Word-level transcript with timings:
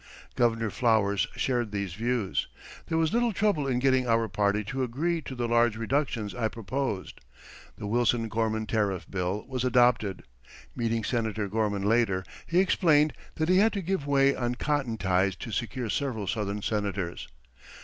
Governor 0.35 0.71
Flower 0.71 1.15
shared 1.15 1.71
these 1.71 1.93
views. 1.93 2.47
There 2.87 2.97
was 2.97 3.13
little 3.13 3.31
trouble 3.31 3.67
in 3.67 3.77
getting 3.77 4.07
our 4.07 4.27
party 4.27 4.63
to 4.63 4.81
agree 4.81 5.21
to 5.21 5.35
the 5.35 5.47
large 5.47 5.77
reductions 5.77 6.33
I 6.33 6.47
proposed. 6.47 7.21
The 7.77 7.85
Wilson 7.85 8.27
Gorman 8.27 8.65
Tariff 8.65 9.05
Bill 9.11 9.45
was 9.47 9.63
adopted. 9.63 10.23
Meeting 10.75 11.03
Senator 11.03 11.47
Gorman 11.47 11.83
later, 11.83 12.23
he 12.47 12.57
explained 12.61 13.13
that 13.35 13.47
he 13.47 13.57
had 13.59 13.73
to 13.73 13.81
give 13.83 14.07
way 14.07 14.35
on 14.35 14.55
cotton 14.55 14.97
ties 14.97 15.35
to 15.35 15.51
secure 15.51 15.87
several 15.91 16.25
Southern 16.25 16.63
Senators. 16.63 17.27